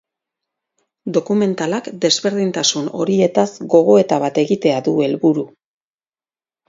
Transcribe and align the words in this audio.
Dokumentalak 1.17 1.89
desberdintasun 2.05 2.89
horietaz 3.03 3.47
gogoeta 3.75 4.19
bat 4.25 4.41
egitea 4.45 4.81
du 4.89 4.97
helburu. 5.09 5.45